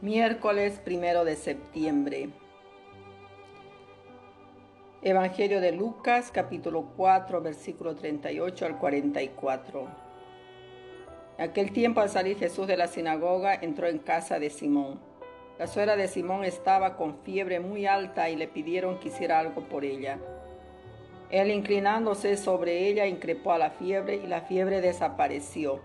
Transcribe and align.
Miércoles 0.00 0.80
primero 0.84 1.24
de 1.24 1.34
septiembre. 1.34 2.28
Evangelio 5.02 5.60
de 5.60 5.72
Lucas, 5.72 6.30
capítulo 6.30 6.92
4, 6.96 7.42
versículo 7.42 7.96
38 7.96 8.64
al 8.64 8.78
44. 8.78 9.88
En 11.38 11.50
aquel 11.50 11.72
tiempo, 11.72 12.00
al 12.00 12.10
salir 12.10 12.38
Jesús 12.38 12.68
de 12.68 12.76
la 12.76 12.86
sinagoga, 12.86 13.56
entró 13.56 13.88
en 13.88 13.98
casa 13.98 14.38
de 14.38 14.50
Simón. 14.50 15.00
La 15.58 15.66
suegra 15.66 15.96
de 15.96 16.06
Simón 16.06 16.44
estaba 16.44 16.96
con 16.96 17.18
fiebre 17.24 17.58
muy 17.58 17.86
alta 17.86 18.30
y 18.30 18.36
le 18.36 18.46
pidieron 18.46 19.00
que 19.00 19.08
hiciera 19.08 19.40
algo 19.40 19.62
por 19.62 19.84
ella. 19.84 20.20
Él, 21.28 21.50
inclinándose 21.50 22.36
sobre 22.36 22.86
ella, 22.86 23.08
increpó 23.08 23.50
a 23.50 23.58
la 23.58 23.70
fiebre 23.70 24.14
y 24.14 24.28
la 24.28 24.42
fiebre 24.42 24.80
desapareció 24.80 25.80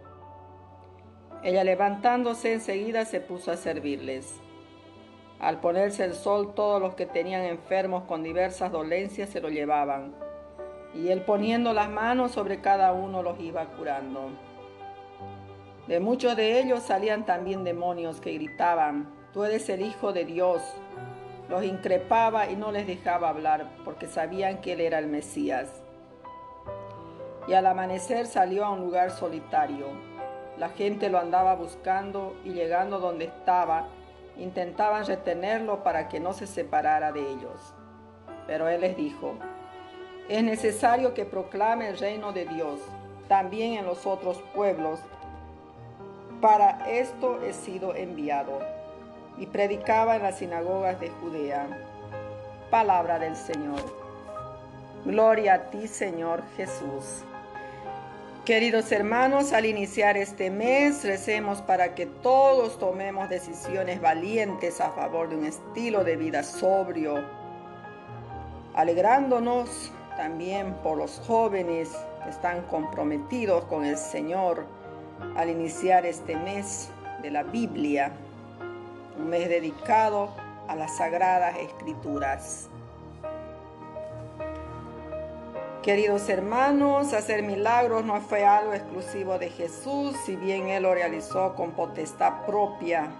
ella 1.43 1.63
levantándose 1.63 2.53
enseguida 2.53 3.05
se 3.05 3.19
puso 3.19 3.51
a 3.51 3.57
servirles. 3.57 4.39
Al 5.39 5.59
ponerse 5.59 6.05
el 6.05 6.13
sol, 6.13 6.53
todos 6.55 6.81
los 6.81 6.95
que 6.95 7.05
tenían 7.05 7.43
enfermos 7.43 8.03
con 8.03 8.23
diversas 8.23 8.71
dolencias 8.71 9.29
se 9.29 9.41
lo 9.41 9.49
llevaban, 9.49 10.15
y 10.93 11.09
él 11.09 11.21
poniendo 11.21 11.73
las 11.73 11.89
manos 11.89 12.31
sobre 12.31 12.61
cada 12.61 12.93
uno 12.93 13.21
los 13.21 13.39
iba 13.41 13.65
curando. 13.65 14.29
De 15.87 15.99
muchos 15.99 16.37
de 16.37 16.61
ellos 16.61 16.83
salían 16.83 17.25
también 17.25 17.65
demonios 17.65 18.21
que 18.21 18.31
gritaban, 18.33 19.11
Tú 19.33 19.43
eres 19.43 19.67
el 19.69 19.81
Hijo 19.81 20.13
de 20.13 20.25
Dios. 20.25 20.61
Los 21.49 21.63
increpaba 21.63 22.51
y 22.51 22.55
no 22.55 22.71
les 22.71 22.85
dejaba 22.85 23.29
hablar 23.29 23.67
porque 23.83 24.05
sabían 24.05 24.61
que 24.61 24.73
él 24.73 24.81
era 24.81 24.99
el 24.99 25.07
Mesías. 25.07 25.81
Y 27.47 27.53
al 27.53 27.65
amanecer 27.65 28.27
salió 28.27 28.63
a 28.63 28.69
un 28.69 28.81
lugar 28.81 29.09
solitario 29.09 30.12
la 30.57 30.69
gente 30.69 31.09
lo 31.09 31.19
andaba 31.19 31.55
buscando 31.55 32.35
y 32.43 32.53
llegando 32.53 32.99
donde 32.99 33.25
estaba, 33.25 33.87
intentaban 34.37 35.05
retenerlo 35.05 35.83
para 35.83 36.09
que 36.09 36.19
no 36.19 36.33
se 36.33 36.47
separara 36.47 37.11
de 37.11 37.21
ellos. 37.21 37.73
Pero 38.47 38.67
él 38.67 38.81
les 38.81 38.95
dijo, 38.95 39.35
es 40.29 40.43
necesario 40.43 41.13
que 41.13 41.25
proclame 41.25 41.89
el 41.89 41.97
reino 41.97 42.31
de 42.31 42.45
Dios 42.45 42.79
también 43.27 43.73
en 43.73 43.85
los 43.85 44.05
otros 44.05 44.41
pueblos. 44.53 44.99
Para 46.41 46.89
esto 46.89 47.41
he 47.41 47.53
sido 47.53 47.95
enviado. 47.95 48.59
Y 49.37 49.47
predicaba 49.47 50.15
en 50.15 50.23
las 50.23 50.37
sinagogas 50.37 50.99
de 50.99 51.09
Judea. 51.09 51.67
Palabra 52.69 53.17
del 53.17 53.35
Señor. 53.35 53.81
Gloria 55.05 55.55
a 55.55 55.69
ti, 55.69 55.87
Señor 55.87 56.43
Jesús. 56.55 57.23
Queridos 58.45 58.91
hermanos, 58.91 59.53
al 59.53 59.65
iniciar 59.65 60.17
este 60.17 60.51
mes, 60.51 61.05
recemos 61.05 61.61
para 61.61 61.95
que 61.95 62.05
todos 62.05 62.77
tomemos 62.77 63.29
decisiones 63.29 64.01
valientes 64.01 64.81
a 64.81 64.91
favor 64.91 65.29
de 65.29 65.37
un 65.37 65.45
estilo 65.45 66.03
de 66.03 66.17
vida 66.17 66.43
sobrio, 66.43 67.23
alegrándonos 68.73 69.93
también 70.17 70.73
por 70.83 70.97
los 70.97 71.21
jóvenes 71.25 71.89
que 72.25 72.31
están 72.31 72.63
comprometidos 72.63 73.63
con 73.63 73.85
el 73.85 73.95
Señor 73.95 74.65
al 75.37 75.49
iniciar 75.49 76.05
este 76.05 76.35
mes 76.35 76.89
de 77.21 77.31
la 77.31 77.43
Biblia, 77.43 78.11
un 79.17 79.29
mes 79.29 79.47
dedicado 79.47 80.35
a 80.67 80.75
las 80.75 80.97
sagradas 80.97 81.57
escrituras. 81.59 82.69
Queridos 85.83 86.29
hermanos, 86.29 87.11
hacer 87.11 87.43
milagros 87.43 88.05
no 88.05 88.21
fue 88.21 88.45
algo 88.45 88.71
exclusivo 88.73 89.37
de 89.37 89.49
Jesús, 89.49 90.15
si 90.25 90.37
bien 90.37 90.69
Él 90.69 90.83
lo 90.83 90.93
realizó 90.93 91.55
con 91.55 91.71
potestad 91.71 92.45
propia, 92.45 93.11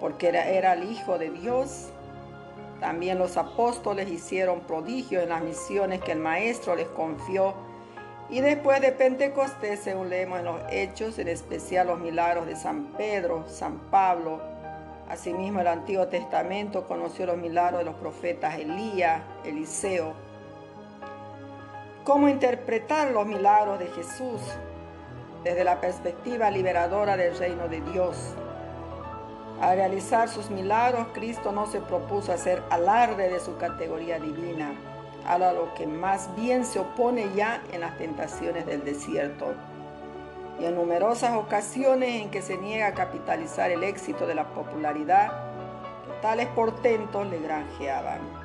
porque 0.00 0.30
era, 0.30 0.72
el 0.72 0.90
Hijo 0.90 1.18
de 1.18 1.30
Dios. 1.30 1.90
También 2.80 3.20
los 3.20 3.36
apóstoles 3.36 4.10
hicieron 4.10 4.62
prodigios 4.62 5.22
en 5.22 5.28
las 5.28 5.44
misiones 5.44 6.00
que 6.00 6.10
el 6.10 6.18
Maestro 6.18 6.74
les 6.74 6.88
confió. 6.88 7.54
Y 8.28 8.40
después 8.40 8.80
de 8.80 8.90
Pentecostés, 8.90 9.78
según 9.78 10.10
leemos 10.10 10.40
en 10.40 10.46
los 10.46 10.60
Hechos, 10.68 11.16
en 11.20 11.28
especial 11.28 11.86
los 11.86 12.00
milagros 12.00 12.48
de 12.48 12.56
San 12.56 12.86
Pedro, 12.96 13.44
San 13.46 13.78
Pablo, 13.88 14.40
Asimismo, 15.08 15.60
el 15.60 15.66
Antiguo 15.66 16.06
Testamento 16.06 16.86
conoció 16.86 17.26
los 17.26 17.36
milagros 17.36 17.80
de 17.80 17.84
los 17.84 17.96
profetas 17.96 18.58
Elías, 18.60 19.22
Eliseo, 19.44 20.29
cómo 22.04 22.28
interpretar 22.28 23.10
los 23.10 23.26
milagros 23.26 23.78
de 23.78 23.86
Jesús 23.88 24.40
desde 25.44 25.64
la 25.64 25.80
perspectiva 25.80 26.50
liberadora 26.50 27.16
del 27.16 27.36
reino 27.36 27.68
de 27.68 27.80
Dios. 27.80 28.34
Al 29.60 29.76
realizar 29.76 30.28
sus 30.28 30.50
milagros, 30.50 31.08
Cristo 31.12 31.52
no 31.52 31.66
se 31.66 31.80
propuso 31.80 32.32
hacer 32.32 32.62
alarde 32.70 33.28
de 33.28 33.40
su 33.40 33.56
categoría 33.58 34.18
divina, 34.18 34.72
a 35.26 35.38
lo 35.38 35.74
que 35.74 35.86
más 35.86 36.34
bien 36.34 36.64
se 36.64 36.78
opone 36.78 37.30
ya 37.34 37.62
en 37.72 37.82
las 37.82 37.96
tentaciones 37.98 38.64
del 38.66 38.84
desierto 38.84 39.54
y 40.58 40.64
en 40.64 40.74
numerosas 40.74 41.36
ocasiones 41.36 42.22
en 42.22 42.30
que 42.30 42.42
se 42.42 42.56
niega 42.56 42.88
a 42.88 42.94
capitalizar 42.94 43.70
el 43.70 43.82
éxito 43.82 44.26
de 44.26 44.34
la 44.34 44.48
popularidad 44.48 45.30
que 46.04 46.20
tales 46.22 46.48
portentos 46.48 47.26
le 47.26 47.38
granjeaban. 47.38 48.39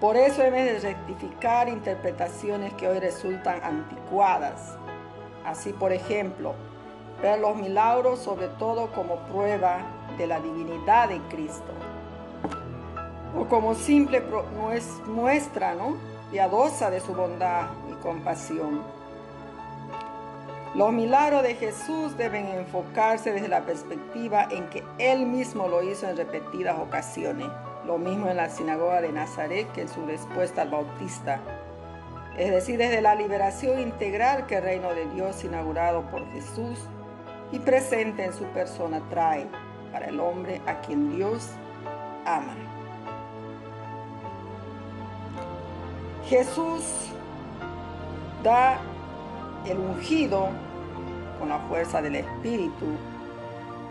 Por 0.00 0.16
eso 0.16 0.42
vez 0.50 0.82
de 0.82 0.88
rectificar 0.90 1.68
interpretaciones 1.68 2.72
que 2.74 2.88
hoy 2.88 2.98
resultan 2.98 3.62
anticuadas, 3.62 4.76
así 5.44 5.72
por 5.72 5.92
ejemplo, 5.92 6.54
ver 7.22 7.38
los 7.38 7.56
milagros 7.56 8.18
sobre 8.18 8.48
todo 8.48 8.90
como 8.92 9.16
prueba 9.28 9.78
de 10.18 10.26
la 10.26 10.40
divinidad 10.40 11.08
de 11.08 11.20
Cristo, 11.28 11.72
o 13.38 13.46
como 13.46 13.74
simple 13.74 14.22
muestra 15.06 15.74
piadosa 16.30 16.90
de 16.90 17.00
su 17.00 17.14
bondad 17.14 17.68
y 17.90 17.94
compasión. 18.02 18.82
Los 20.74 20.92
milagros 20.92 21.44
de 21.44 21.54
Jesús 21.54 22.16
deben 22.16 22.48
enfocarse 22.48 23.32
desde 23.32 23.46
la 23.46 23.60
perspectiva 23.60 24.48
en 24.50 24.68
que 24.70 24.82
Él 24.98 25.24
mismo 25.24 25.68
lo 25.68 25.84
hizo 25.84 26.08
en 26.08 26.16
repetidas 26.16 26.76
ocasiones 26.80 27.46
lo 27.86 27.98
mismo 27.98 28.28
en 28.28 28.36
la 28.36 28.48
sinagoga 28.48 29.00
de 29.00 29.12
Nazaret 29.12 29.70
que 29.72 29.82
en 29.82 29.88
su 29.88 30.04
respuesta 30.06 30.62
al 30.62 30.70
Bautista. 30.70 31.40
Es 32.36 32.50
decir, 32.50 32.78
desde 32.78 33.00
la 33.00 33.14
liberación 33.14 33.80
integral 33.80 34.46
que 34.46 34.56
el 34.56 34.64
reino 34.64 34.92
de 34.94 35.06
Dios 35.10 35.44
inaugurado 35.44 36.02
por 36.10 36.26
Jesús 36.32 36.78
y 37.52 37.58
presente 37.58 38.24
en 38.24 38.32
su 38.32 38.44
persona 38.46 39.00
trae 39.10 39.46
para 39.92 40.06
el 40.06 40.18
hombre 40.18 40.60
a 40.66 40.80
quien 40.80 41.14
Dios 41.14 41.50
ama. 42.24 42.54
Jesús 46.26 46.82
da 48.42 48.78
el 49.66 49.78
ungido 49.78 50.48
con 51.38 51.50
la 51.50 51.58
fuerza 51.60 52.00
del 52.00 52.16
Espíritu. 52.16 52.86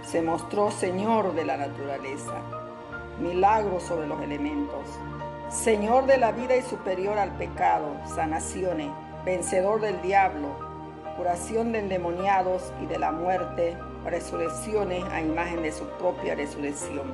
Se 0.04 0.22
mostró 0.22 0.72
Señor 0.72 1.34
de 1.34 1.46
la 1.46 1.56
naturaleza 1.56 2.63
milagros 3.20 3.84
sobre 3.84 4.08
los 4.08 4.22
elementos, 4.22 4.88
Señor 5.50 6.08
de 6.08 6.18
la 6.18 6.32
vida 6.32 6.56
y 6.56 6.64
superior 6.64 7.18
al 7.20 7.32
pecado, 7.38 7.96
sanaciones, 8.06 8.90
vencedor 9.24 9.82
del 9.82 10.02
diablo, 10.02 10.48
curación 11.16 11.72
de 11.72 11.80
endemoniados 11.80 12.74
y 12.82 12.88
de 12.88 12.98
la 12.98 13.12
muerte, 13.12 13.78
resurrecciones 14.04 15.04
a 15.12 15.22
imagen 15.22 15.62
de 15.62 15.72
su 15.72 15.86
propia 16.00 16.34
resurrección. 16.34 17.14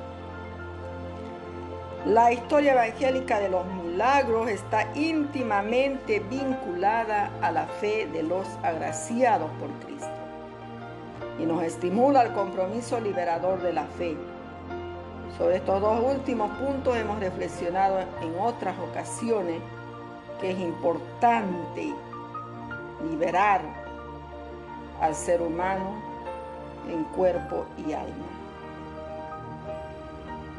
La 2.06 2.32
historia 2.32 2.72
evangélica 2.72 3.38
de 3.40 3.50
los 3.50 3.66
milagros 3.66 4.48
está 4.48 4.88
íntimamente 4.94 6.20
vinculada 6.20 7.30
a 7.42 7.52
la 7.52 7.66
fe 7.66 8.06
de 8.06 8.22
los 8.22 8.46
agraciados 8.62 9.50
por 9.60 9.68
Cristo 9.84 10.08
y 11.38 11.44
nos 11.44 11.62
estimula 11.62 12.20
al 12.20 12.32
compromiso 12.32 12.98
liberador 13.00 13.60
de 13.60 13.74
la 13.74 13.84
fe 13.84 14.16
sobre 15.36 15.56
estos 15.56 15.80
dos 15.80 16.02
últimos 16.04 16.50
puntos 16.58 16.96
hemos 16.96 17.18
reflexionado 17.20 18.00
en 18.00 18.38
otras 18.38 18.78
ocasiones 18.78 19.60
que 20.40 20.50
es 20.50 20.58
importante 20.58 21.94
liberar 23.08 23.60
al 25.00 25.14
ser 25.14 25.42
humano 25.42 25.94
en 26.90 27.04
cuerpo 27.04 27.66
y 27.78 27.92
alma. 27.92 28.26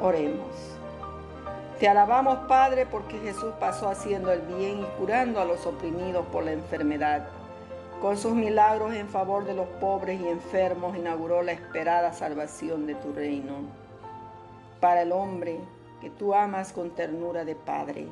Oremos. 0.01 0.77
Te 1.79 1.87
alabamos, 1.87 2.39
Padre, 2.47 2.85
porque 2.85 3.19
Jesús 3.19 3.53
pasó 3.59 3.89
haciendo 3.89 4.31
el 4.31 4.41
bien 4.41 4.81
y 4.81 4.85
curando 4.99 5.41
a 5.41 5.45
los 5.45 5.65
oprimidos 5.65 6.25
por 6.27 6.43
la 6.43 6.51
enfermedad. 6.51 7.27
Con 8.01 8.17
sus 8.17 8.33
milagros 8.33 8.93
en 8.93 9.09
favor 9.09 9.45
de 9.45 9.53
los 9.53 9.67
pobres 9.79 10.19
y 10.19 10.27
enfermos 10.27 10.95
inauguró 10.95 11.43
la 11.43 11.51
esperada 11.51 12.13
salvación 12.13 12.87
de 12.87 12.95
tu 12.95 13.13
reino 13.13 13.81
para 14.81 15.03
el 15.03 15.13
hombre 15.13 15.59
que 16.01 16.09
tú 16.09 16.33
amas 16.33 16.73
con 16.73 16.89
ternura 16.89 17.45
de 17.45 17.55
Padre. 17.55 18.07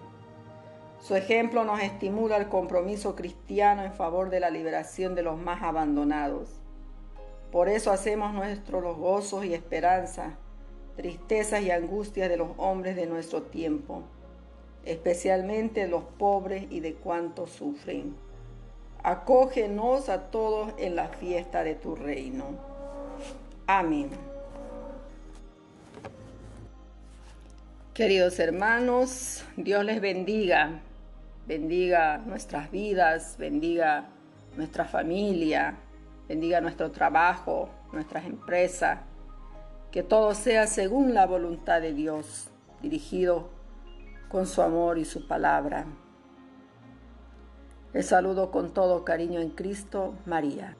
Su 1.01 1.15
ejemplo 1.15 1.63
nos 1.63 1.81
estimula 1.81 2.35
al 2.35 2.47
compromiso 2.47 3.15
cristiano 3.15 3.83
en 3.83 3.93
favor 3.93 4.29
de 4.29 4.39
la 4.39 4.49
liberación 4.49 5.15
de 5.15 5.23
los 5.23 5.37
más 5.37 5.63
abandonados. 5.63 6.49
Por 7.51 7.67
eso 7.67 7.91
hacemos 7.91 8.33
nuestros 8.33 8.83
los 8.83 8.95
gozos 8.97 9.43
y 9.43 9.53
esperanzas, 9.53 10.33
tristezas 10.95 11.63
y 11.63 11.71
angustias 11.71 12.29
de 12.29 12.37
los 12.37 12.49
hombres 12.57 12.95
de 12.95 13.07
nuestro 13.07 13.43
tiempo, 13.43 14.03
especialmente 14.85 15.87
los 15.87 16.03
pobres 16.03 16.65
y 16.69 16.81
de 16.81 16.93
cuantos 16.93 17.49
sufren. 17.49 18.15
Acógenos 19.01 20.09
a 20.09 20.29
todos 20.29 20.73
en 20.77 20.95
la 20.95 21.07
fiesta 21.07 21.63
de 21.63 21.73
tu 21.73 21.95
reino. 21.95 22.45
Amén. 23.65 24.09
Queridos 27.99 28.39
hermanos, 28.39 29.43
Dios 29.57 29.83
les 29.83 29.99
bendiga, 29.99 30.79
bendiga 31.45 32.17
nuestras 32.19 32.71
vidas, 32.71 33.35
bendiga 33.37 34.05
nuestra 34.55 34.85
familia, 34.85 35.75
bendiga 36.29 36.61
nuestro 36.61 36.91
trabajo, 36.91 37.67
nuestras 37.91 38.23
empresas, 38.23 39.01
que 39.91 40.01
todo 40.01 40.33
sea 40.33 40.65
según 40.65 41.13
la 41.13 41.25
voluntad 41.25 41.81
de 41.81 41.93
Dios, 41.93 42.49
dirigido 42.81 43.49
con 44.29 44.47
su 44.47 44.61
amor 44.61 44.97
y 44.97 45.03
su 45.03 45.27
palabra. 45.27 45.85
Les 47.91 48.05
saludo 48.05 48.49
con 48.49 48.73
todo 48.73 49.03
cariño 49.03 49.41
en 49.41 49.49
Cristo, 49.49 50.13
María. 50.25 50.77